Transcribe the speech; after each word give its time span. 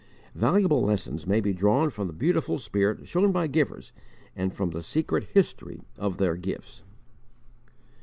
Valuable 0.33 0.81
lessons 0.81 1.27
may 1.27 1.39
be 1.39 1.53
drawn 1.53 1.91
from 1.91 2.07
the 2.07 2.13
beautiful 2.13 2.57
spirit 2.57 3.05
shown 3.05 3.31
by 3.31 3.45
givers 3.45 3.91
and 4.35 4.51
from 4.51 4.71
the 4.71 4.81
secret 4.81 5.25
history 5.35 5.83
of 5.95 6.17
their 6.17 6.35
gifts. 6.35 6.81